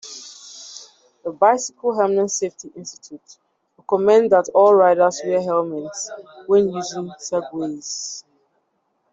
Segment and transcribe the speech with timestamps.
[1.23, 3.37] The Bicycle Helmet Safety Institute
[3.77, 6.09] recommends that all riders wear helmets
[6.47, 8.23] when using Segways.